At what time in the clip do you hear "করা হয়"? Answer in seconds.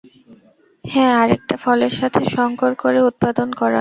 3.51-3.69